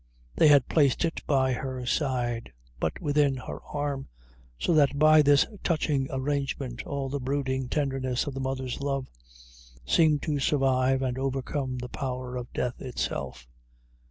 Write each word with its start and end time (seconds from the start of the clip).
They 0.35 0.47
had 0.47 0.67
placed 0.67 1.05
it 1.05 1.21
by 1.27 1.53
her 1.53 1.85
side, 1.85 2.51
but 2.79 2.99
within 2.99 3.35
her 3.35 3.61
arm, 3.63 4.09
so 4.57 4.73
that 4.73 4.97
by 4.97 5.21
this 5.21 5.45
touching 5.63 6.07
arrangement 6.09 6.81
all 6.87 7.07
the 7.07 7.19
brooding 7.19 7.69
tenderness 7.69 8.25
of 8.25 8.33
the 8.33 8.39
mother's 8.39 8.81
love 8.81 9.05
seemed 9.85 10.23
to 10.23 10.39
survive 10.39 11.03
and 11.03 11.19
overcome 11.19 11.77
the 11.77 11.87
power 11.87 12.35
of 12.35 12.51
death 12.51 12.81
itself. 12.81 13.47